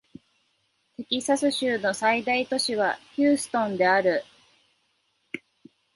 [0.97, 4.23] テキサス州の最大都市はヒューストンである